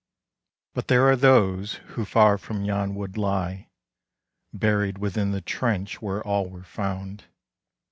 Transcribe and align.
But 0.73 0.87
there 0.87 1.07
are 1.09 1.15
those 1.15 1.75
who 1.93 2.05
far 2.05 2.39
from 2.39 2.65
yon 2.65 2.95
wood 2.95 3.17
lie, 3.17 3.69
Buried 4.51 4.97
within 4.97 5.29
the 5.31 5.41
trench 5.41 6.01
where 6.01 6.23
all 6.25 6.49
were 6.49 6.63
found. 6.63 7.25